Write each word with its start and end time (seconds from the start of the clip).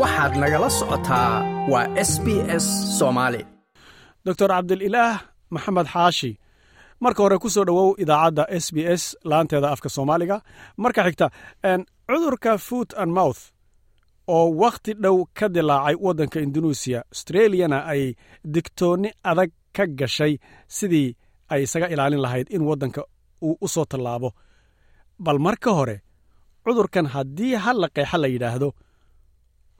waxaad 0.00 0.32
nagala 0.42 0.68
socotaa 0.78 1.30
waa 1.72 1.86
s 2.10 2.12
b 2.24 2.26
s 2.62 2.66
soomaali 2.98 3.40
doctor 4.26 4.48
cabdililaah 4.54 5.14
maxamed 5.54 5.86
xaashi 5.94 6.30
marka 7.04 7.20
hore 7.24 7.36
ku 7.42 7.48
soo 7.54 7.64
dhowow 7.68 7.88
idaacadda 8.02 8.44
s 8.64 8.66
b 8.74 8.76
s 9.00 9.02
laanteeda 9.30 9.68
afka 9.74 9.88
soomaaliga. 9.96 10.36
Marka 10.82 11.00
xigta 11.06 11.26
cudurka 12.08 12.52
foot 12.66 12.90
and 13.00 13.10
mouth 13.18 13.40
oo 14.34 14.46
wakhti 14.62 14.92
dhow 15.04 15.16
ka 15.38 15.46
dilaacay 15.54 15.96
waddanka 16.06 16.38
indunuusiya 16.46 17.00
australiyana 17.12 17.78
ay 17.92 18.02
digtoonni 18.54 19.10
adag 19.30 19.50
ka 19.76 19.84
gashay 19.98 20.32
sidii 20.76 21.08
ay 21.52 21.60
isaga 21.66 21.86
ilaalin 21.94 22.22
lahayd 22.24 22.46
in 22.56 22.62
waddanka 22.68 23.00
uu 23.46 23.56
u 23.64 23.68
soo 23.74 23.84
tallaabo. 23.90 24.28
Bal 25.24 25.38
marka 25.46 25.70
hore 25.78 25.96
cudurkan 26.64 27.06
haddii 27.14 27.54
hal 27.64 27.76
la 27.82 27.88
qeexa 27.96 28.16
la 28.22 28.28
yidhaahdo 28.34 28.68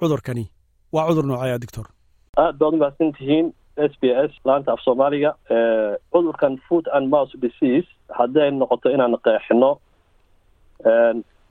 cudurkani. 0.05 0.45
Waa 0.95 1.07
cudur 1.09 1.27
noocaya 1.27 1.59
doctor? 1.65 1.87
Aad 2.43 2.57
baad 2.61 2.75
umahadsan 2.77 3.13
tihiin 3.19 3.47
s 3.91 3.93
b 4.01 4.11
s 4.29 4.33
laanta 4.49 4.73
af 4.75 4.81
soomaaliga 4.87 5.31
cudurkan 6.13 6.59
foot 6.69 6.87
and 6.97 7.09
mouse 7.15 7.33
disease. 7.45 7.89
Hadday 8.19 8.51
noqoto 8.51 8.89
inaan 8.95 9.17
qeexino 9.27 9.71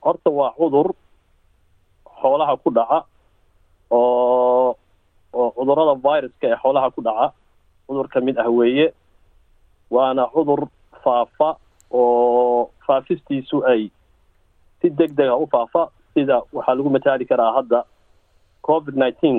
horta 0.05 0.29
waa 0.39 0.51
cudur 0.59 0.87
xoolaha 2.21 2.53
ku 2.63 2.69
dhaca 2.77 2.99
oo 3.91 4.75
oo 5.33 5.49
cudurrada 5.57 5.93
viruska 6.05 6.45
ee 6.51 6.57
xoolaha 6.63 6.91
ku 6.95 7.01
dhaca. 7.07 7.27
Cudur 7.87 8.07
ka 8.13 8.19
mid 8.21 8.37
ah 8.37 8.49
weeye 8.59 8.87
waana 9.95 10.27
cudur 10.35 10.61
faafa 11.03 11.49
oo 11.91 12.69
faafistiisu 12.87 13.57
ay 13.71 13.81
si 14.81 14.89
deg 14.89 15.11
dega 15.19 15.35
u 15.35 15.47
faafa. 15.51 15.89
Sida 16.13 16.41
waxaa 16.53 16.75
lagu 16.77 16.89
mataali 16.89 17.25
karaa 17.25 17.51
hadda 17.57 17.79
covid 18.67 18.95
nineteen 19.03 19.37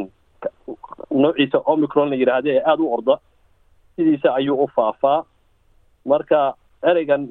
noociisa 1.23 1.59
omicron 1.73 2.09
la 2.11 2.17
yidhaahda 2.21 2.51
ee 2.55 2.63
aada 2.71 2.83
u 2.83 2.93
orda 2.97 3.15
sidiisa 3.97 4.35
ayuu 4.35 4.57
u 4.65 4.69
faafaa. 4.77 5.25
Marka 6.05 6.55
ereygan 6.91 7.23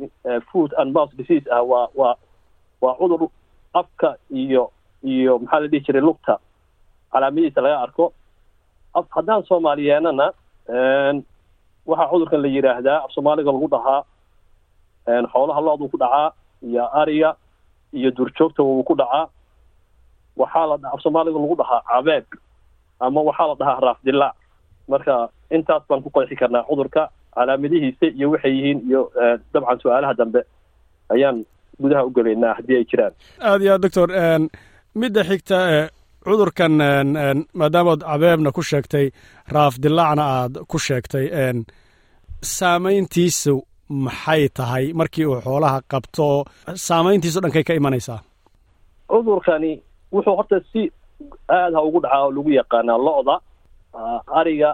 food 0.52 0.72
and 0.78 0.94
mouse 0.96 1.14
disease 1.18 1.46
ah 1.58 1.62
waa 1.72 1.88
waa 1.96 2.16
waa 2.82 2.96
cudur 3.00 3.30
afka 3.74 4.10
iyo 4.32 4.64
iyo 5.04 5.40
maxaa 5.40 5.60
la 5.60 5.68
dhihi 5.68 5.86
jiray 5.86 6.02
lugta. 6.02 6.40
Calaamadihiisa 7.12 7.62
laga 7.62 7.80
arko. 7.86 8.06
Af 8.94 9.06
haddaan 9.16 9.44
soomaaliyeenana 9.50 10.28
waxaa 11.86 12.10
cudurkan 12.12 12.42
la 12.42 12.48
yidhaahdaa 12.56 12.98
af 13.06 13.12
soomaaliga 13.16 13.52
lagu 13.52 13.68
dhahaa. 13.76 14.02
Xoolaha 15.32 15.62
lo-du 15.68 15.90
ku 15.90 15.98
dhacaa 15.98 16.32
iyo 16.64 16.84
ariga 17.02 17.36
iyo 17.94 18.10
duurjoogta 18.18 18.64
wuu 18.64 18.84
ku 18.84 18.96
dhacaa 18.96 19.28
waxaa 20.42 20.66
la 20.70 20.76
af 20.94 21.00
soomaaliga 21.04 21.40
lagu 21.44 21.56
dhahaa 21.62 21.82
cabeeb 21.90 22.26
ama 23.06 23.20
waxaa 23.30 23.48
la 23.50 23.56
dhahaa 23.62 23.80
raafdilaac 23.88 24.36
marka 24.92 25.14
intaas 25.56 25.84
baan 25.90 26.02
ku 26.04 26.10
qeexi 26.16 26.36
karnaa 26.42 26.64
cudurka 26.70 27.02
calaamadihiisa 27.36 28.06
iyo 28.18 28.28
waxay 28.34 28.54
yihiin 28.58 28.80
iyo 28.90 29.02
dabcan 29.54 29.80
su'aalaha 29.82 30.14
dambe. 30.20 30.42
Ayaan 31.14 31.38
gudaha 31.82 32.04
u 32.08 32.12
gelaynaa 32.16 32.54
haddii 32.58 32.78
ay 32.80 32.86
jiraan. 32.92 33.14
Aad 33.50 33.62
iyo 33.62 33.72
aad 33.74 33.82
doctor 33.86 34.08
midda 35.02 35.22
xigta 35.30 35.58
cudurkan 36.26 36.74
maadaamaad 37.60 38.02
cabeebna 38.10 38.52
ku 38.58 38.62
sheegtay 38.70 39.06
raafdilaacna 39.56 40.24
aad 40.38 40.54
ku 40.72 40.78
sheegtay 40.88 41.26
saamayntiisu 42.42 43.54
maxay 44.06 44.44
tahay? 44.58 44.86
Markii 45.00 45.26
uu 45.26 45.42
xoolaha 45.46 45.80
qabto 45.92 46.28
saamayntiisu 46.88 47.40
dhankay 47.44 47.64
ka 47.68 47.74
imanaysaa? 47.80 48.20
Cudurkani 49.12 49.72
wuxuu 50.14 50.36
horta 50.40 50.60
si 50.72 50.82
aada 51.50 51.78
ha 51.78 51.84
ugu 51.88 52.00
dhacaa 52.04 52.22
oo 52.26 52.32
lagu 52.38 52.50
yaqaanaa 52.60 52.98
lo-da 53.08 53.36
ariga 54.40 54.70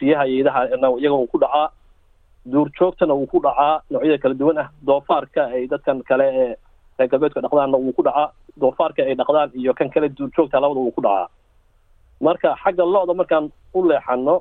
riyaha 0.00 0.24
yeedaha 0.32 0.60
iyaga 1.00 1.16
uu 1.16 1.26
ku 1.32 1.38
dhacaa 1.44 1.68
duurjoogtana 2.52 3.14
wuu 3.18 3.26
ku 3.32 3.38
dhacaa 3.46 3.74
noocyada 3.90 4.18
kala 4.22 4.34
duwan 4.40 4.58
ah 4.62 4.68
doofaarka 4.86 5.42
ay 5.56 5.66
dadkan 5.72 6.02
kale 6.08 6.26
ee 6.42 6.52
reer 6.98 7.08
galbeedka 7.12 7.40
dhaqdaanna 7.44 7.78
wuu 7.84 7.92
ku 7.98 8.02
dhacaa 8.08 8.28
doofaarka 8.62 9.02
ay 9.02 9.14
dhaqdaan 9.20 9.50
iyo 9.60 9.74
kan 9.74 9.90
kale 9.94 10.08
duurjoogta 10.08 10.60
labada 10.60 10.80
wuu 10.80 10.94
ku 10.96 11.02
dhacaa. 11.06 11.28
Marka 12.20 12.54
xagga 12.62 12.84
lo-da 12.94 13.14
markaan 13.14 13.50
u 13.74 13.80
leexano 13.88 14.36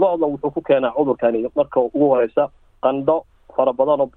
lo-da 0.00 0.26
wuxuu 0.32 0.50
ku 0.56 0.60
keenaa 0.68 0.92
cudurkani 0.96 1.48
marka 1.56 1.80
ugu 1.80 2.06
horeysa 2.12 2.44
qandho 2.84 3.16
fara 3.56 3.72
badan 3.72 4.00
oo 4.04 4.10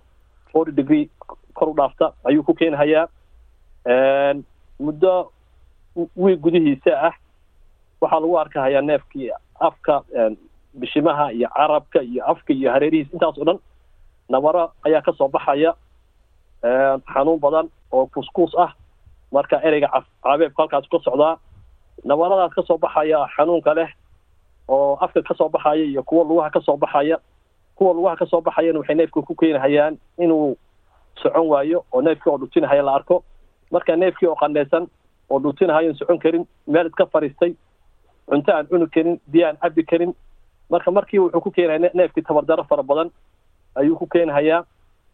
forty 0.52 0.72
degree 0.80 1.09
kor 1.58 1.69
u 1.72 1.74
dhaafta 1.80 2.06
ayuu 2.28 2.44
ku 2.44 2.53
keenhayaa 2.59 3.08
muddo 4.79 5.31
wiig 6.16 6.40
gudihiisa 6.41 6.91
ah 7.07 7.13
waxaa 8.01 8.19
lagu 8.19 8.38
arkahayaa 8.40 8.81
neefkii 8.81 9.31
afka 9.59 10.03
bishimaha 10.73 11.31
iyo 11.34 11.50
carabka 11.56 12.00
iyo 12.01 12.22
afka 12.31 12.53
iyo 12.53 12.72
hareerihiis 12.72 13.13
intaas 13.13 13.38
oo 13.38 13.44
dhan 13.45 13.59
nabaro 14.29 14.72
ayaa 14.85 15.01
ka 15.01 15.13
soo 15.13 15.28
baxaya 15.28 15.73
xanuun 17.13 17.39
badan 17.39 17.68
oo 17.91 18.06
kuuskuus 18.07 18.56
ah. 18.57 18.72
Marka 19.31 19.62
ereyga 19.62 19.89
cabeebka 20.23 20.62
halkaas 20.63 20.88
ka 20.89 21.00
socdaa 21.06 21.38
nabaradaas 22.06 22.53
ka 22.56 22.63
soo 22.63 22.78
baxaya 22.78 23.28
xanuunka 23.35 23.73
leh 23.73 23.89
oo 24.68 24.95
afka 25.01 25.22
ka 25.22 25.34
soo 25.35 25.50
baxaya 25.50 25.84
iyo 25.85 26.03
kuwa 26.03 26.23
lugaha 26.23 26.50
ka 26.50 26.62
soo 26.62 26.78
baxaya. 26.78 27.18
Kuwa 27.75 27.94
lugaha 27.94 28.16
ka 28.16 28.25
soo 28.25 28.41
baxayana 28.41 28.79
waxay 28.79 28.95
neefka 28.95 29.22
ku 29.22 29.35
keenahayaan 29.35 29.97
inuu 30.18 30.56
socon 31.22 31.47
waayo 31.47 31.85
oo 31.91 32.01
neefkii 32.01 32.29
oo 32.31 32.38
dhutinahaya 32.38 32.81
la 32.84 32.95
arko 32.95 33.23
marka 33.72 33.96
neefkii 33.96 34.28
oo 34.30 34.35
qandhaysan 34.35 34.88
oo 35.30 35.40
dhutinahayon 35.40 35.96
socon 35.96 36.19
karin 36.19 36.46
meel 36.68 36.88
iska 36.88 37.06
fadhiistay 37.06 37.53
cunto 38.30 38.52
aan 38.53 38.68
cuni 38.68 38.88
karin 38.96 39.19
biyo 39.31 39.47
aan 39.47 39.57
cabi 39.57 39.84
karin. 39.84 40.13
Marka 40.69 40.91
markii 40.91 41.19
wuxuu 41.19 41.41
ku 41.41 41.52
keenaya 41.52 41.90
neefkii 41.94 42.22
tabardaro 42.24 42.63
fara 42.63 42.84
badan 42.84 43.09
ayuu 43.75 43.96
ku 43.97 44.06
keenahayaa 44.07 44.63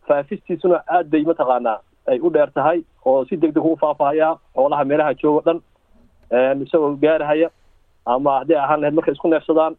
faafistiisuna 0.08 0.84
aad 0.88 1.08
bay 1.10 1.24
mataqaanaa. 1.24 1.80
Ay 2.08 2.20
u 2.20 2.30
dheer 2.30 2.52
tahay 2.54 2.84
oo 3.06 3.26
si 3.26 3.38
deg 3.38 3.54
deg 3.56 3.64
u 3.66 3.76
faafahayaa 3.82 4.36
xoolaha 4.56 4.84
meelaha 4.86 5.14
joogo 5.14 5.42
dhan 5.46 5.62
isagoo 6.64 6.96
gaarahaya 7.02 7.50
ama 8.06 8.40
hadday 8.40 8.58
ahaan 8.58 8.80
lahayd 8.82 8.94
markay 8.96 9.14
isku 9.14 9.28
neefsadaan 9.28 9.76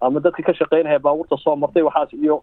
ama 0.00 0.20
dadka 0.20 0.42
ka 0.42 0.54
shaqeynahaya 0.54 0.98
baabuurta 1.02 1.36
soo 1.42 1.56
martay 1.56 1.82
waxaas 1.82 2.12
iyo 2.12 2.42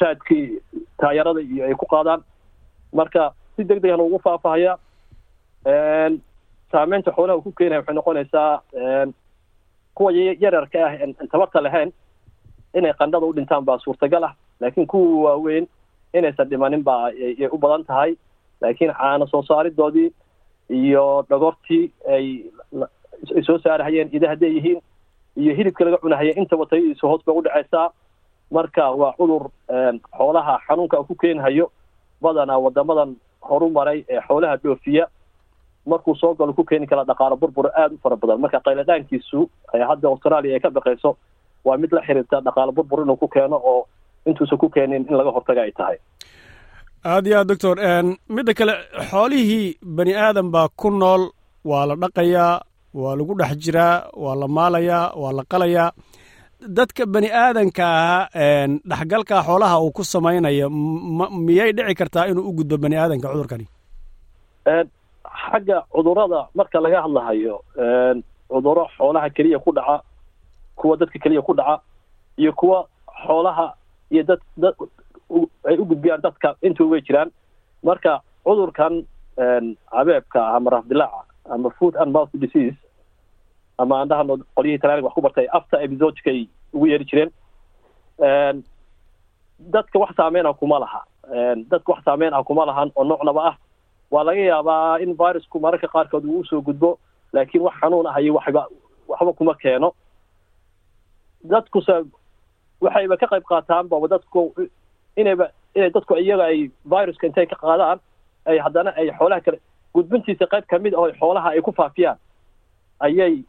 raadkii 0.00 0.60
taayarada 1.00 1.40
iyo 1.40 1.64
ay 1.64 1.74
ku 1.74 1.86
qaadaan. 1.86 2.22
Marka 2.92 3.32
si 3.58 3.64
deg 3.70 3.80
degana 3.82 4.02
ugu 4.06 4.18
faafahaya 4.26 4.78
saameynta 6.72 7.12
xoolaha 7.16 7.36
uu 7.38 7.42
ku 7.46 7.52
keenaya 7.58 7.80
waxay 7.80 7.94
noqonaysaa 7.94 8.62
kuwa 9.94 10.12
yararka 10.44 10.78
ah 10.86 10.92
en 11.04 11.14
tabarta 11.32 11.60
lahayn 11.66 11.90
inay 12.78 12.92
qandhada 13.00 13.26
u 13.26 13.32
dhintaan 13.36 13.64
baa 13.64 13.78
suurtagal 13.84 14.24
ah. 14.24 14.34
Laakiin 14.60 14.86
kuwa 14.86 15.22
waaweyn 15.24 15.66
inaysan 16.14 16.48
dhimanin 16.50 16.82
baa 16.84 17.06
ay 17.06 17.46
u 17.52 17.58
badan 17.58 17.84
tahay. 17.84 18.16
Laakiin 18.60 18.92
caano 18.98 19.26
soo 19.26 19.42
saaridoodii 19.42 20.10
iyo 20.70 21.04
dhagortii 21.30 21.84
ay 22.14 22.26
ay 23.36 23.42
soo 23.42 23.58
saarahayeen 23.58 24.08
ida 24.12 24.28
hadday 24.28 24.52
yihiin 24.56 24.80
iyo 25.36 25.54
hilibka 25.54 25.84
laga 25.84 25.98
cunahaya 26.04 26.34
intaba 26.40 26.66
tayadiisu 26.66 27.08
hoos 27.08 27.24
bay 27.26 27.34
udhacaysaa 27.40 27.90
marka 28.50 28.90
waa 29.00 29.12
cudur 29.18 29.48
xoolaha 30.16 30.58
xanuunka 30.66 31.02
ku 31.08 31.14
keenhayo 31.14 31.70
badanaa 32.22 32.58
wadamadan 32.58 33.16
horu 33.40 33.70
maray 33.70 34.04
ee 34.08 34.20
xoolaha 34.28 34.56
dhoofiya. 34.62 35.06
Markuu 35.86 36.14
soo 36.20 36.34
galo 36.34 36.52
ku 36.52 36.64
keeni 36.64 36.86
kara 36.86 37.04
dhaqaalo 37.04 37.36
burbur 37.36 37.66
aada 37.72 37.94
u 37.94 37.98
fara 38.02 38.16
badan. 38.16 38.40
Marka 38.40 38.60
qayladhaankiisu 38.60 39.40
hadda 39.88 40.08
australia 40.08 40.54
ay 40.54 40.60
ka 40.60 40.70
baqayso 40.70 41.16
waa 41.64 41.76
mid 41.76 41.92
la 41.92 42.02
xiriirta 42.06 42.40
dhaqaalo 42.46 42.72
burbur 42.72 43.02
inuu 43.04 43.16
ku 43.16 43.28
keeno 43.28 43.56
oo 43.56 43.86
intuusan 44.26 44.58
ku 44.58 44.68
keenin 44.68 45.06
in 45.08 45.16
laga 45.16 45.30
hortaga 45.30 45.62
ay 45.62 45.72
tahay. 45.72 45.96
Aada 47.04 47.28
iyo 47.30 47.38
aad 47.38 47.48
doctor. 47.48 47.76
Midda 48.28 48.52
kale 48.54 48.74
xoolihii 49.10 49.78
bani 49.96 50.12
aadan 50.14 50.50
baa 50.54 50.68
ku 50.76 50.90
nool. 50.90 51.30
Waa 51.64 51.86
la 51.86 51.94
dhaqayaa 51.96 52.60
waa 52.94 53.16
lagu 53.18 53.34
dhex 53.40 53.52
jiraa 53.64 54.10
waa 54.16 54.34
la 54.40 54.48
maalayaa 54.48 55.12
waa 55.22 55.32
la 55.38 55.42
qalayaa 55.52 55.90
dadka 56.60 57.06
bani 57.06 57.28
aadanka 57.30 57.84
ah 57.86 58.28
dhexgalka 58.90 59.42
xoolaha 59.46 59.76
uu 59.82 59.90
ku 59.92 60.02
samaynayo 60.04 60.70
miyay 61.46 61.72
dhici 61.72 61.94
kartaa 61.94 62.26
inuu 62.30 62.48
u 62.48 62.52
gudbo 62.52 62.76
bani 62.78 62.96
aadanka 62.96 63.28
cudurkani? 63.32 63.66
Xagga 64.66 65.82
cudurrada 65.94 66.48
marka 66.54 66.80
laga 66.80 67.02
hadlahayo 67.06 67.62
cuduro 68.50 68.84
xoolaha 68.96 69.30
keliya 69.30 69.58
ku 69.58 69.70
dhaca 69.72 70.02
kuwa 70.76 70.96
dadka 70.96 71.18
keliya 71.18 71.42
ku 71.42 71.54
dhaca 71.54 71.80
iyo 72.36 72.52
kuwa 72.52 72.86
xoolaha 73.26 73.74
iyo 74.10 74.22
dad 74.22 74.40
dad 74.56 74.74
ay 75.68 75.76
u 75.78 75.84
gudbiyaan 75.84 76.20
dadka 76.22 76.54
intuu 76.62 76.90
way 76.90 77.00
jiraan. 77.00 77.30
Marka 77.82 78.20
cudurkan 78.44 79.04
cabeebka 79.90 80.40
ama 80.56 80.70
raafdilaaca 80.70 81.22
ama 81.50 81.70
food 81.78 81.94
and 81.96 82.12
mouth 82.12 82.30
disease 82.34 82.74
ama 83.78 83.94
aan 84.00 84.08
dhahano 84.08 84.36
qolyihii 84.56 84.78
talaaniga 84.82 85.06
wax 85.08 85.14
ku 85.14 85.20
bartay 85.26 85.46
after 85.58 85.78
episodka 85.82 86.30
ay 86.30 86.48
ugu 86.74 86.86
yeeri 86.86 87.04
jireen. 87.10 87.30
Dadka 89.58 89.98
wax 89.98 90.14
saameyn 90.16 90.46
ah 90.46 90.54
kuma 90.54 90.78
laha. 90.78 91.00
Dadka 91.70 91.92
wax 91.92 92.04
saameyn 92.04 92.32
ah 92.34 92.42
kuma 92.44 92.66
lahan 92.66 92.90
oo 92.96 93.04
noocnaba 93.04 93.42
ah. 93.50 93.56
Waa 94.10 94.24
laga 94.24 94.40
yaabaa 94.40 94.98
in 95.02 95.14
virusku 95.16 95.60
mararka 95.60 95.88
qaarkood 95.88 96.24
uu 96.24 96.40
u 96.40 96.44
soo 96.44 96.60
gudbo 96.62 96.98
laakiin 97.32 97.62
wax 97.62 97.74
xanuun 97.80 98.06
ah 98.06 98.20
iyo 98.20 98.34
waxba 98.34 98.66
waxba 99.08 99.32
kuma 99.32 99.54
keeno. 99.54 99.92
Dadkuse 101.44 101.96
waxayba 102.80 103.16
ka 103.16 103.26
qayb 103.26 103.44
qaataan 103.50 103.88
baba 103.88 104.08
dadku 104.08 104.54
inayba 105.16 105.50
inay 105.74 105.90
dadku 105.90 106.14
iyaga 106.16 106.44
ay 106.44 106.70
viruska 106.84 107.26
intay 107.26 107.46
ka 107.46 107.56
qaadaan 107.56 107.98
ay 108.46 108.58
haddana 108.58 108.90
ay 108.96 109.10
xoolaha 109.18 109.40
kale 109.40 109.58
gudbintiisa 109.94 110.46
qayb 110.46 110.64
ka 110.70 110.78
mid 110.78 110.94
ah 110.94 111.00
oo 111.04 111.12
xoolaha 111.20 111.50
ay 111.50 111.60
ku 111.60 111.72
faafiyaan 111.72 112.16
ayay 113.00 113.44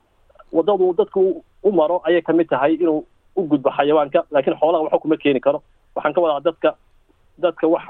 waddadu 0.55 0.93
dadku 0.97 1.43
u 1.63 1.71
maro 1.71 2.01
ayay 2.07 2.21
ka 2.21 2.33
mid 2.33 2.47
tahay 2.49 2.73
inuu 2.73 3.05
u 3.35 3.41
gudbo 3.49 3.69
xayawaanka. 3.77 4.19
Laakiin 4.31 4.57
xoolaha 4.59 4.83
waxba 4.83 4.99
kuma 4.99 5.17
keeni 5.17 5.39
karo. 5.39 5.59
Waxaan 5.95 6.13
ka 6.15 6.21
wadaa 6.21 6.39
dadka 6.47 6.69
dadka 7.43 7.65
wax 7.73 7.83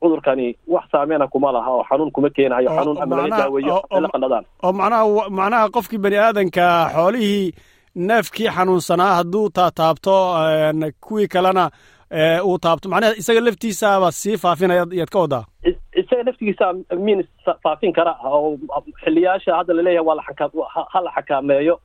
cudurkani 0.00 0.56
wax 0.66 0.84
saameyna 0.92 1.26
kuma 1.28 1.52
laha 1.52 1.70
oo 1.70 1.84
xanuun 1.88 2.10
kuma 2.10 2.30
keenayo. 2.30 2.68
Xanuun 2.76 2.98
ama 3.02 3.16
laga 3.16 3.36
daaweeyo 3.38 3.76
la 4.02 4.08
qandhadaan 4.12 4.44
oo 4.62 4.72
macnaha 4.72 5.04
macnaha 5.38 5.68
qofkii 5.74 5.98
bani 6.04 6.16
aadanka 6.16 6.64
xoolihii 6.94 7.52
neefkii 7.94 8.48
xanuunsanaa 8.56 9.14
hadduu 9.18 9.48
taataabto 9.50 10.14
kuwii 11.00 11.28
kalena 11.28 11.70
uu 12.44 12.58
taabto. 12.58 12.88
Macnaha 12.88 13.14
isaga 13.20 13.40
laftiisaaba 13.40 14.12
sii 14.12 14.36
faafinaya 14.36 14.86
yaad 14.90 15.10
ka 15.14 15.18
wadaa 15.18 15.44
isaga 16.12 16.24
laftigiisa 16.30 16.66
min 16.98 17.24
faafin 17.62 17.92
kara 17.92 18.14
oo 18.24 18.58
xiliyaasha 19.04 19.56
hadda 19.56 19.74
la 19.74 19.82
leeyahay 19.82 20.06
waa 20.06 20.22
ha 20.92 21.00
la 21.00 21.10
xakaameeyo. 21.16 21.80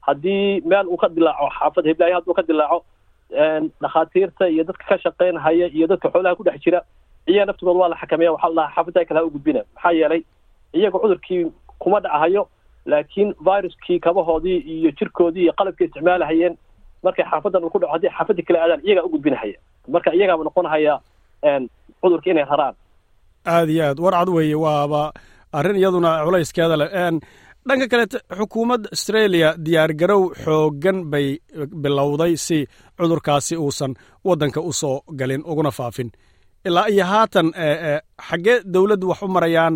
Haddii 0.00 0.60
meel 0.64 0.86
uu 0.88 0.96
ka 0.96 1.08
dilaaco 1.08 1.48
xaafad 1.58 1.84
hiblaayo 1.86 2.14
hadduu 2.14 2.34
ka 2.34 2.42
dilaaco 2.42 2.84
dhakhaatiirta 3.82 4.48
iyo 4.48 4.64
dadka 4.64 4.84
ka 4.88 4.98
shaqeynhaya 4.98 5.66
iyo 5.68 5.86
dadka 5.86 6.08
xoolaha 6.10 6.36
ku 6.36 6.44
dhex 6.44 6.60
jira 6.64 6.80
iyaga 7.26 7.46
naftigooda 7.52 7.78
waa 7.80 7.88
la 7.88 7.96
xakameeya 8.00 8.32
waxaa 8.32 8.48
la 8.48 8.54
dhahaa 8.62 8.74
xaafadda 8.74 9.04
kale 9.04 9.18
ha 9.20 9.24
u 9.26 9.30
gudbina 9.30 9.60
maxaa 9.74 9.92
yeelay 9.92 10.22
iyaga 10.72 10.98
cudurkii 10.98 11.52
kuma 11.78 12.00
dhacahayo 12.00 12.48
laakiin 12.86 13.34
viruskii 13.46 13.98
kabahoodii 14.00 14.58
iyo 14.58 14.90
jirkoodii 14.90 15.42
iyo 15.42 15.52
qalabkii 15.52 15.84
isticmaalahayeen 15.84 16.54
markay 17.02 17.24
xaafadan 17.30 17.64
uu 17.64 17.70
ku 17.70 17.78
dhaco 17.78 17.92
haddii 17.92 18.08
xaafadii 18.18 18.42
kale 18.46 18.60
aadaan 18.60 18.80
iyagaa 18.86 19.02
u 19.04 19.08
gudbinahaya. 19.08 19.58
Marka 19.88 20.14
iyagaaba 20.14 20.44
noqonhaya 20.44 21.00
cudurka 22.02 22.30
inay 22.30 22.44
raraan 22.44 22.74
aada 23.54 23.72
iyo 23.72 23.84
aad. 23.90 23.98
Warcad 24.04 24.28
weeye 24.36 24.54
waaba 24.64 25.02
arrin 25.58 25.76
iyaduna 25.80 26.10
culayskeeda 26.26 26.76
leh. 26.80 26.90
Dhanka 27.68 27.86
kaleete 27.92 28.18
xukuumadda 28.38 28.88
australia 28.94 29.48
diyaargarow 29.66 30.22
xooggan 30.44 30.98
bay 31.12 31.26
bilowday 31.84 32.32
si 32.46 32.58
cudurkaasi 32.98 33.54
uusan 33.64 33.92
waddanka 34.26 34.60
u 34.60 34.72
soo 34.80 34.96
galin 35.18 35.42
uguna 35.50 35.70
faafin. 35.78 36.10
Ilaa 36.68 36.86
iyo 36.94 37.04
haatan 37.12 37.48
xaggee 38.28 38.56
dowladdu 38.74 39.06
wax 39.10 39.20
u 39.22 39.28
marayaan 39.36 39.74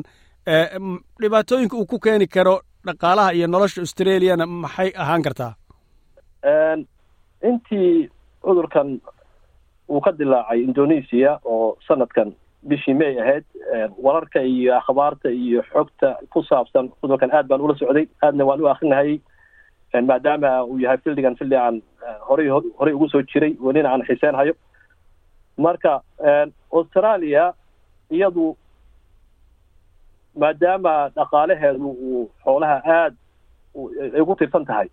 dhibaatooyinka 1.22 1.76
uu 1.76 1.86
ku 1.90 1.98
keeni 2.04 2.26
karo 2.34 2.54
dhaqaalaha 2.86 3.30
iyo 3.36 3.46
nolosha 3.46 3.80
australiana 3.84 4.46
maxay 4.46 4.90
ahaan 5.02 5.22
kartaa? 5.26 5.52
Intii 7.48 8.08
cudurkan 8.44 8.88
uu 9.90 10.00
ka 10.04 10.10
dilaacay 10.18 10.60
indonesia 10.68 11.30
oo 11.44 11.76
sanadkan 11.88 12.28
bishii 12.68 12.94
may 12.94 13.16
ahayd 13.20 13.44
wararka 14.06 14.40
iyo 14.42 14.76
akhbaarta 14.78 15.30
iyo 15.30 15.62
xogta 15.72 16.16
ku 16.30 16.42
saabsan 16.42 16.88
cudurkan 17.00 17.32
aad 17.32 17.46
baan 17.48 17.60
ula 17.60 17.74
socday. 17.74 18.06
Aadna 18.22 18.44
waan 18.44 18.60
u 18.60 18.68
akrinahayay 18.68 19.20
maadaama 20.06 20.64
uu 20.64 20.78
yahay 20.78 20.98
fildigan 21.04 21.36
fildi 21.36 21.56
aan 21.56 21.82
horey 22.28 22.48
horey 22.78 22.94
ugu 22.94 23.08
soo 23.08 23.22
jiray 23.22 23.56
welina 23.60 23.90
aan 23.92 24.04
xiiseenhayo 24.08 24.54
marka 25.56 26.00
australia 26.72 27.52
iyadu 28.10 28.56
maadaama 30.42 30.94
dhaqaalaheedu 31.16 31.88
uu 32.08 32.30
xoolaha 32.44 32.76
aad 32.98 33.14
ay 34.14 34.20
ugu 34.20 34.36
tirsan 34.40 34.64
tahay 34.68 34.88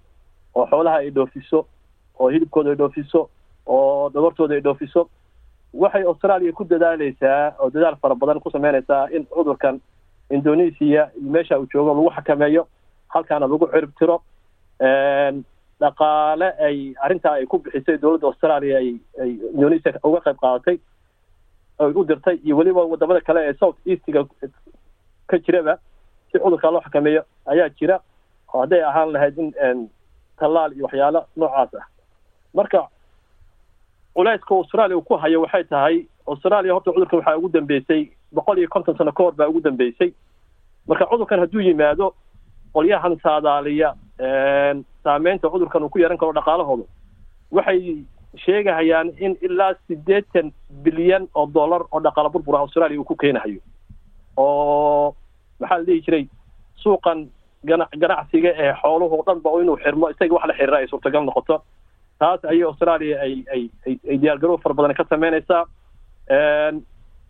oo 0.55 0.65
xoolaha 0.71 0.97
ay 1.03 1.09
dhoofiso 1.17 1.59
oo 2.19 2.29
hilibkooda 2.33 2.69
ay 2.73 2.75
dhoofiso 2.81 3.29
oo 3.67 4.09
dhabartooda 4.13 4.53
ay 4.57 4.61
dhoofiso 4.67 5.09
waxay 5.81 6.03
australia 6.11 6.51
ku 6.57 6.63
dadaaleysaa 6.71 7.55
oo 7.59 7.69
dadaal 7.75 7.95
fara 8.01 8.15
badan 8.15 8.39
ku 8.39 8.49
sameynaysaa 8.55 9.03
in 9.15 9.25
cudurkan 9.35 9.75
indonesia 10.37 11.03
meesha 11.33 11.59
uu 11.59 11.67
joogo 11.73 11.93
lagu 11.93 12.09
xakameeyo 12.17 12.63
halkaana 13.13 13.47
lagu 13.47 13.67
cirib 13.73 13.91
tiro. 13.99 14.17
Dhaqaale 15.81 16.47
ay 16.67 16.77
arrintaa 17.05 17.33
ay 17.37 17.45
ku 17.45 17.57
bixisay 17.63 17.97
dowladda 18.01 18.27
australia 18.27 18.77
ay 18.81 18.89
ay 19.21 19.31
indonesia 19.53 19.93
uga 20.03 20.19
qayb 20.25 20.37
qaadatay 20.41 20.77
ay 21.79 21.91
u 21.99 22.03
dirtay 22.09 22.35
iyo 22.45 22.57
weliba 22.57 22.81
waddamada 22.91 23.21
kale 23.21 23.39
ee 23.49 23.53
south 23.61 23.77
eastga 23.85 24.25
ka 25.29 25.37
jiraba 25.45 25.77
si 26.31 26.39
cudurkaa 26.39 26.71
loo 26.73 26.81
xakameeyo 26.81 27.21
ayaa 27.45 27.69
jira. 27.79 27.99
Oo 28.53 28.61
hadday 28.63 28.81
ahaan 28.89 29.11
lahayd 29.13 29.37
in 29.37 29.89
tallaal 30.39 30.73
iyo 30.73 30.83
waxyaalo 30.87 31.21
noocaas 31.37 31.73
ah. 31.81 31.85
Marka 32.57 32.87
culayska 34.17 34.55
australia 34.55 34.97
uu 34.97 35.05
ku 35.09 35.15
hayo 35.23 35.41
waxay 35.45 35.63
tahay 35.73 35.95
australia 36.27 36.73
horta 36.73 36.91
cudurkan 36.91 37.19
waxaa 37.19 37.37
ugu 37.37 37.49
dambeysay 37.55 38.01
boqol 38.35 38.57
iyo 38.57 38.67
konton 38.75 38.97
sano 38.97 39.11
ka 39.11 39.23
hor 39.23 39.33
baa 39.39 39.47
ugu 39.47 39.61
dambeysay. 39.61 40.09
Marka 40.87 41.05
cudurkan 41.11 41.39
hadduu 41.39 41.61
yimaado 41.61 42.13
qolyahan 42.73 43.15
saadaaliya 43.23 43.89
saameynta 45.03 45.49
cudurkan 45.49 45.83
uu 45.83 45.89
ku 45.89 45.99
yeehan 45.99 46.17
karo 46.17 46.33
dhaqaalahooda. 46.33 46.83
Waxay 47.51 48.03
sheegahayaan 48.43 49.13
in 49.19 49.37
ilaa 49.41 49.73
siddeetan 49.87 50.51
bilyan 50.83 51.27
oo 51.35 51.45
dollar 51.53 51.81
oo 51.91 51.99
dhaqaala 52.03 52.29
burbura 52.29 52.59
australia 52.59 52.99
uu 52.99 53.03
ku 53.07 53.15
keenahayo. 53.15 53.59
Oo 54.37 55.15
maxaa 55.59 55.77
la 55.77 55.83
dhihi 55.83 56.01
jiray? 56.05 56.25
Suuqan 56.83 57.27
gana 57.65 57.87
ganacsiga 58.01 58.49
ee 58.63 58.73
xooluhu 58.81 59.23
dhan 59.25 59.39
ba 59.45 59.49
inuu 59.61 59.77
xirmo 59.83 60.09
isaga 60.09 60.33
wax 60.35 60.45
la 60.47 60.53
xiriira 60.53 60.77
ay 60.77 60.87
suurtagal 60.87 61.23
noqoto 61.25 61.61
taas 62.19 62.41
ayay 62.51 62.63
australia 62.69 63.15
ay 63.25 63.33
ay 63.53 63.63
ay 63.87 63.93
ay 64.11 64.17
diyaargarow 64.21 64.57
fara 64.63 64.73
badan 64.79 64.95
ka 64.99 65.05
sameynaysaa 65.09 65.63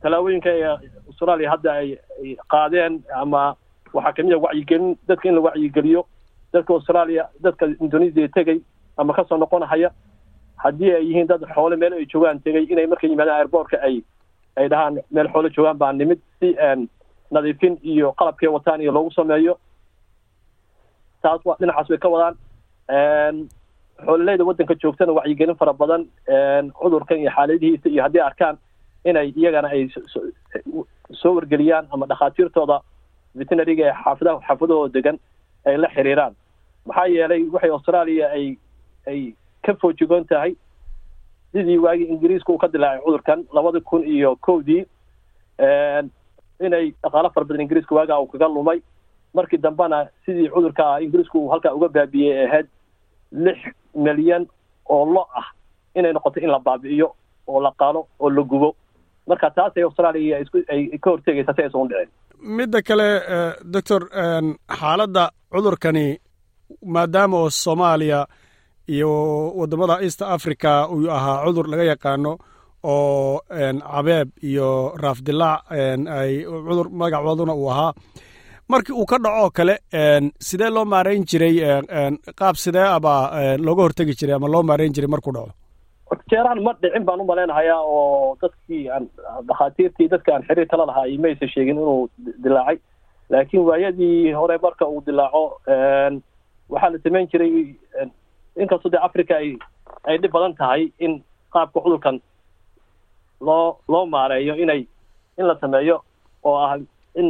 tallaabooyinka 0.01 0.49
ee 0.59 0.67
australia 1.09 1.49
hadda 1.53 1.71
ay 1.81 1.89
ay 2.23 2.29
qaadeen 2.53 2.93
ama 3.21 3.43
waxaa 3.93 4.13
ka 4.17 4.23
mid 4.23 4.33
a 4.33 4.39
wacyigelin 4.45 4.87
dadka 5.09 5.29
in 5.29 5.35
la 5.35 5.41
wacyigeliyo 5.47 6.01
dadka 6.53 6.73
australia 6.77 7.23
dadka 7.45 7.65
indonesia 7.85 8.27
tegay 8.37 8.59
ama 8.97 9.13
ka 9.13 9.23
soo 9.29 9.37
noqonahaya. 9.37 9.89
Haddii 10.63 10.91
ay 10.97 11.03
yihiin 11.07 11.27
dad 11.29 11.43
xoole 11.55 11.75
meel 11.77 11.93
ay 11.93 12.05
joogaan 12.13 12.39
tegay 12.45 12.63
inay 12.73 12.87
markay 12.87 13.09
yimaadaan 13.09 13.39
airbortka 13.41 13.77
ay 13.87 14.01
ay 14.57 14.67
dhahaan 14.71 14.95
meel 15.11 15.27
xoole 15.33 15.49
joogaan 15.57 15.77
baa 15.77 15.91
nimid 15.93 16.19
si 16.39 16.49
nadiifin 17.31 17.77
iyo 17.83 18.11
qalabkay 18.19 18.49
wataan 18.49 18.81
iyo 18.81 18.91
loogu 18.91 19.11
sameeyo. 19.11 19.53
Taas 21.21 21.41
waa 21.45 21.57
dhinacaas 21.59 21.89
way 21.89 21.97
ka 22.05 22.09
wadaan 22.09 22.35
xoololeyda 24.05 24.43
waddanka 24.49 24.75
joogtana 24.83 25.13
wacyigelin 25.17 25.55
fara 25.55 25.73
badan 25.73 26.07
cudurkan 26.81 27.17
iyo 27.19 27.31
xaaladihiisa 27.37 27.89
iyo 27.89 28.03
haddii 28.03 28.21
arkaan 28.29 28.57
inay 29.05 29.29
iyagana 29.35 29.67
ay 29.69 29.89
soo 31.21 31.33
wargeliyaan 31.35 31.87
ama 31.91 32.05
dhakhaatiirtooda 32.11 32.77
veterinariga 33.39 33.83
ee 33.89 33.95
xaafadaha 34.03 34.41
xaafadahooda 34.47 34.93
degan 34.93 35.17
ay 35.65 35.77
la 35.77 35.87
xiriiraan. 35.95 36.33
Maxaa 36.85 37.07
yeelay 37.15 37.43
waxay 37.53 37.71
australia 37.71 38.25
ay 38.37 38.45
ay 39.07 39.33
ka 39.65 39.73
foojigoon 39.81 40.25
tahay. 40.25 40.55
Sidii 41.51 41.77
waagii 41.77 42.07
ingiriiska 42.13 42.51
uu 42.53 42.57
ka 42.57 42.67
dilaacay 42.67 43.03
cudurkan 43.05 43.45
labada 43.53 43.79
kun 43.79 44.03
iyo 44.03 44.35
kowdii 44.35 44.85
inay 46.65 46.85
dhaqaalo 47.03 47.29
fara 47.33 47.45
badan 47.45 47.61
ingiriiska 47.65 47.95
waagaa 47.95 48.19
uu 48.21 48.27
kaga 48.31 48.47
lumay. 48.47 48.79
Markii 49.33 49.57
dambena 49.57 50.07
sidii 50.25 50.49
cudurka 50.49 50.99
ingiriisku 51.01 51.39
uu 51.39 51.49
halkaa 51.49 51.73
uga 51.73 51.87
baabi'iyey 51.89 52.45
ahayd 52.47 52.67
lix 53.31 53.57
milyan 54.05 54.43
oo 54.89 55.05
lo 55.13 55.21
ah 55.39 55.47
inay 55.97 56.13
noqoto 56.13 56.39
in 56.39 56.51
la 56.51 56.59
baabi'iyo 56.59 57.07
oo 57.47 57.59
la 57.65 57.71
qalo 57.79 58.07
oo 58.19 58.29
la 58.29 58.41
gubo. 58.51 58.69
Marka 59.27 59.49
taasay 59.55 59.83
australia 59.83 60.37
ay 60.71 60.97
ka 61.03 61.09
hortegaysaa 61.11 61.53
si 61.55 61.61
aysan 61.63 61.81
u 61.81 61.87
dhicin. 61.89 62.09
Midda 62.57 62.79
kale 62.87 63.07
doctor 63.73 64.01
xaaladda 64.79 65.23
cudurkani 65.53 66.05
maadaama 66.93 67.37
oo 67.41 67.49
soomaaliya 67.49 68.19
iyo 68.95 69.11
waddamada 69.59 69.95
east 70.05 70.21
africa 70.21 70.87
uu 70.95 71.09
ahaa 71.17 71.43
cudur 71.45 71.65
laga 71.71 71.83
yaqaano 71.91 72.31
oo 72.83 73.41
cabeeb 73.91 74.29
iyo 74.49 74.67
raafdilaac 75.03 75.61
ay 76.19 76.31
cudur 76.67 76.87
magacooduna 76.99 77.53
uu 77.61 77.69
ahaa 77.73 77.91
markii 78.73 78.93
uu 79.01 79.05
ka 79.11 79.17
dhacoo 79.25 79.49
kale 79.57 79.75
sidee 80.49 80.69
loo 80.75 80.85
maarayn 80.93 81.23
jiray 81.31 81.55
qaab 82.41 82.55
sidee 82.63 82.87
aba 82.97 83.13
looga 83.67 83.81
hortegi 83.87 84.13
jiray 84.21 84.35
ama 84.39 84.47
loo 84.55 84.63
maarayn 84.69 84.93
jiray 84.97 85.09
markuu 85.15 85.33
dhaco? 85.37 85.51
Jeeraan 86.31 86.59
ma 86.63 86.73
dhicin 86.81 87.05
baan 87.07 87.21
u 87.23 87.25
malaynahayaa 87.31 87.79
oo 87.95 88.35
dadkii 88.41 88.83
aan 88.95 89.05
dhakhaatiirtii 89.49 90.07
dadka 90.13 90.33
aan 90.35 90.43
xiriir 90.47 90.67
kala 90.71 90.85
lahaa 90.89 91.05
iyo 91.11 91.21
maysa 91.25 91.47
sheegin 91.53 91.77
inuu 91.79 92.09
dilaacay. 92.43 92.77
Laakiin 93.29 93.63
waayadii 93.69 94.31
hore 94.39 94.57
marka 94.65 94.85
uu 94.87 95.01
dilaaco 95.07 95.43
waxaa 96.69 96.89
la 96.93 96.99
samayn 97.03 97.27
jiray 97.31 97.51
inkastoo 98.61 98.91
dee 98.91 99.01
africa 99.07 99.33
ay 99.41 99.49
ay 100.09 100.17
dhib 100.21 100.31
badan 100.35 100.55
tahay 100.59 100.91
in 100.99 101.13
qaabka 101.53 101.79
cudurkan 101.85 102.19
loo 103.47 103.77
loo 103.87 104.05
maareeyo 104.15 104.55
inay 104.63 104.81
in 105.39 105.45
la 105.47 105.55
sameeyo 105.61 105.97
oo 106.43 106.55
ah 106.65 106.77
in 107.15 107.27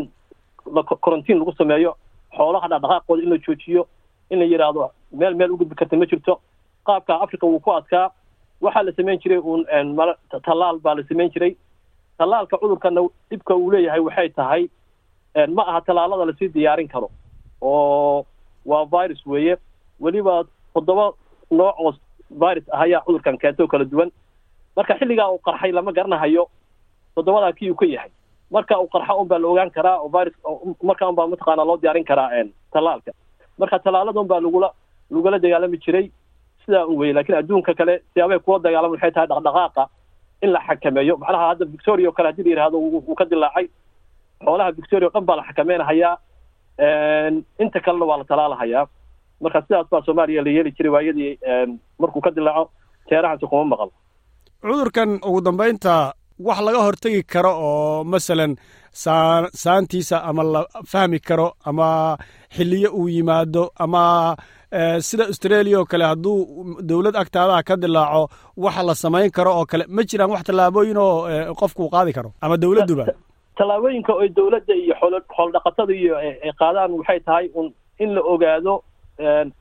quarantine 1.02 1.40
lagu 1.40 1.52
sameeyo 1.58 1.96
xoolaha 2.38 2.68
dhaqdhaqaaqooda 2.68 3.24
in 3.24 3.30
la 3.30 3.38
joojiyo 3.38 3.88
in 4.30 4.40
la 4.40 4.46
yidhaahdo 4.46 4.92
meel 5.12 5.36
meel 5.36 5.52
u 5.52 5.58
gudbi 5.58 5.76
karta 5.76 5.98
ma 5.98 6.06
jirto. 6.06 6.40
Qaabka 6.86 7.22
africa 7.24 7.44
wuu 7.48 7.60
ku 7.60 7.72
adkaa 7.72 8.12
waxaa 8.62 8.84
la 8.84 8.92
samayn 8.92 9.20
jiray 9.20 9.38
uun 9.38 9.66
tallaal 10.46 10.80
baa 10.80 10.96
la 10.96 11.04
samayn 11.10 11.30
jiray. 11.32 11.56
Tallaalka 12.18 12.58
cudurkana 12.58 13.02
dhibka 13.30 13.56
uu 13.56 13.72
leeyahay 13.72 14.00
waxay 14.00 14.30
tahay 14.30 14.70
ma 15.56 15.64
aha 15.68 15.82
tallaalada 15.82 16.26
la 16.26 16.34
sii 16.40 16.48
diyaarin 16.50 16.88
karo 16.88 17.10
oo 17.62 18.26
waa 18.66 18.86
virus 18.86 19.26
weeye. 19.26 19.58
Weliba 20.00 20.44
toddoba 20.74 21.12
nooc 21.52 21.76
oo 21.80 21.94
virus 22.32 22.64
ah 22.74 22.82
ayaa 22.82 23.02
cudurkan 23.06 23.38
keentay 23.38 23.64
oo 23.64 23.68
kala 23.68 23.86
duwan. 23.86 24.12
Marka 24.76 24.98
xilligaa 25.00 25.30
uu 25.32 25.40
qarxay 25.46 25.72
lama 25.72 25.92
garanahayo 25.92 26.48
toddobadaa 27.16 27.54
kii 27.54 27.72
uu 27.72 27.76
ka 27.76 27.86
yahay 27.86 28.12
marka 28.51 28.80
uu 28.80 28.88
qarxa 28.94 29.13
un 29.22 29.27
baa 29.27 29.39
la 29.39 29.48
ogaan 29.48 29.72
karaa 29.72 29.98
oo 30.04 30.10
virus 30.10 30.34
marka 30.84 31.08
un 31.10 31.16
baa 31.16 31.66
loo 31.66 31.77
diyaarin 31.82 32.06
karaa 32.06 32.30
tallaalka. 32.74 33.12
Marka 33.60 33.80
tallaalada 33.80 34.20
un 34.20 34.27
lagula 34.27 34.70
lagula 35.12 35.39
dagaalami 35.39 35.77
jiray 35.86 36.12
sidaa 36.66 36.86
un 36.86 36.98
weye 37.00 37.13
laakiin 37.13 37.38
adduunka 37.39 37.74
kale 37.74 37.94
siyaabay 38.13 38.39
kula 38.39 38.60
dagaalama 38.66 38.94
waxay 38.96 39.12
tahay 39.12 39.27
dhaqdhaqaaqa 39.27 39.84
in 40.44 40.51
la 40.51 40.60
xakameeyo. 40.68 41.18
Macnaha 41.18 41.48
hadda 41.51 41.66
victoria 41.66 42.10
o 42.10 42.12
kale 42.12 42.27
haddii 42.30 42.44
la 42.44 42.50
yihahdo 42.56 42.77
wuu 42.77 43.16
ka 43.16 43.25
dilaacay 43.25 43.68
xoolaha 44.46 44.72
victoria 44.80 45.08
o 45.08 45.12
dhan 45.16 45.25
baa 45.25 45.36
la 45.39 45.44
xakameynahayaa 45.50 46.16
inta 47.63 47.80
kalena 47.86 48.06
waa 48.06 48.18
la 48.18 48.24
talaalahayaa 48.32 48.86
marka 49.42 49.62
sidaas 49.66 49.88
baa 49.92 50.01
soomaaliya 50.06 50.44
la 50.46 50.50
yeeli 50.56 50.72
jiray 50.77 50.92
waayadii 50.96 51.32
markuu 52.00 52.22
ka 52.22 52.32
dilaaco 52.32 52.70
teerahansi 53.10 53.48
kuma 53.48 53.66
maqal. 53.66 53.89
Cudurkan 54.62 55.20
ugu 55.27 55.42
dambaynta 55.42 56.13
wax 56.39 56.60
laga 56.67 56.79
hortegi 56.86 57.22
karo 57.34 57.51
oo 57.70 58.03
masalan 58.03 58.56
saa 59.03 59.48
saantiisa 59.63 60.17
ama 60.29 60.44
la 60.53 60.62
fahmi 60.91 61.20
karo 61.20 61.48
ama 61.70 62.17
xiliyo 62.56 62.89
uu 63.00 63.08
yimaado 63.15 63.63
ama 63.79 64.36
sida 65.08 65.24
australia 65.32 65.79
oo 65.79 65.86
kale 65.91 66.06
hadduu 66.12 66.38
dowlad 66.89 67.15
agtaadaha 67.22 67.63
ka 67.63 67.75
dilaaco 67.84 68.24
waxa 68.58 68.84
la 68.89 68.96
samayn 69.03 69.32
karo 69.38 69.51
oo 69.60 69.65
kale 69.72 69.86
ma 69.96 70.01
jiraan 70.10 70.32
wax 70.34 70.44
tallaabooyin 70.48 70.98
oo 70.98 71.15
qofkuu 71.62 71.89
qaadi 71.96 72.12
karo 72.17 72.29
ama 72.41 72.56
dowladduba 72.63 73.06
tallaabooyinka 73.58 74.12
oy 74.22 74.29
dowladda 74.38 74.74
iyo 74.84 74.94
xool 75.01 75.15
xoolo 75.36 75.51
dhaqatada 75.56 75.94
iyo 76.01 76.13
ay 76.17 76.51
qaadaan 76.62 76.91
waxay 77.00 77.20
tahay 77.27 77.46
un 77.60 77.67
in 78.03 78.10
la 78.15 78.22
ogaado 78.34 78.74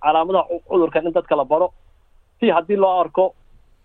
calaamadaha 0.04 0.44
cudurkan 0.68 1.06
in 1.06 1.12
dadka 1.16 1.36
la 1.36 1.44
baro. 1.44 1.68
Si 2.40 2.46
haddii 2.56 2.76
loo 2.82 3.00
arko 3.00 3.24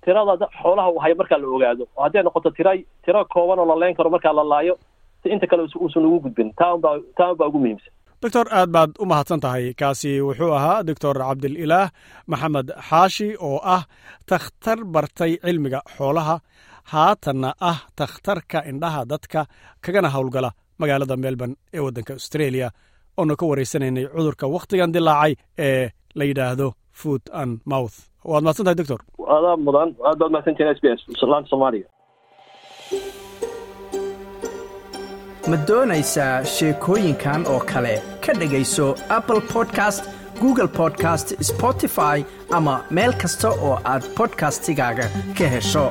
tirada 0.04 0.48
xoolaha 0.62 0.90
hayo 1.04 1.16
markaa 1.22 1.38
la 1.42 1.48
ogaado. 1.56 1.84
Oo 1.98 2.04
hadday 2.06 2.24
noqoto 2.28 2.50
tira 2.58 2.72
tiro 3.06 3.22
kooban 3.34 3.60
oo 3.62 3.66
la 3.72 3.76
leyn 3.82 3.96
karo 3.98 4.10
markaa 4.16 4.34
la 4.40 4.44
laayo 4.52 4.74
si 5.22 5.28
inta 5.34 5.48
kale 5.52 5.62
uusan 5.84 6.06
ugu 6.08 6.20
gudbin. 6.26 6.50
Taa 6.60 6.74
unbaa 6.76 6.96
taa 7.18 7.32
unbaa 7.34 7.48
ugu 7.50 7.60
muhiimsan. 7.64 7.94
Doctor 8.24 8.46
aad 8.58 8.70
baad 8.76 8.92
u 9.02 9.06
mahadsan 9.12 9.40
tahay. 9.44 9.66
Kaasi 9.82 10.12
wuxuu 10.28 10.52
ahaa 10.58 10.84
doctor 10.90 11.16
cabdililaah 11.28 11.88
maxamed 12.32 12.68
xaashi 12.90 13.28
oo 13.48 13.58
ah 13.76 13.84
takhtar 14.30 14.80
bartay 14.94 15.32
cilmiga 15.46 15.80
xoolaha. 15.98 16.36
Haatanna 16.92 17.50
ah 17.72 17.80
takhtarka 18.00 18.60
indhaha 18.72 19.02
dadka 19.12 19.42
kagana 19.86 20.10
howlgala 20.16 20.50
magaalada 20.82 21.16
melbourne 21.24 21.56
ee 21.76 21.80
waddanka 21.86 22.12
australia. 22.18 22.68
Oona 23.20 23.36
ka 23.40 23.46
waraysanaynay 23.50 24.06
cudurka 24.16 24.46
wakhtigan 24.56 24.92
dilaacay 24.96 25.34
ee 25.68 25.90
la 26.20 26.24
yidhaahdo 26.30 26.68
food 27.04 27.22
and 27.42 27.52
mouth. 27.74 27.96
Waad 28.32 28.44
mahadsan 28.46 28.66
tahay 28.68 28.78
doctor. 28.82 29.00
Adaa 29.38 29.56
mudan 29.68 29.90
aad 30.10 30.18
baad 30.22 30.32
mahadsantihin 30.36 30.72
s 30.78 30.80
b 30.84 30.86
s. 30.98 31.02
Laanta 31.34 31.50
soomaaliya 31.54 31.88
ma 35.52 35.58
doonaysaa 35.70 36.34
sheekooyinkan 36.56 37.42
oo 37.54 37.60
kale. 37.72 37.94
Ka 38.26 38.34
dhegayso 38.40 38.88
apple 39.18 39.42
podcast 39.54 40.04
google 40.42 40.68
podcast 40.80 41.28
spotify 41.50 42.18
ama 42.58 42.76
meel 42.98 43.14
kasta 43.24 43.50
oo 43.68 43.74
aad 43.94 44.04
bodkastigaaga 44.18 45.06
ka 45.38 45.46
hesho 45.56 45.86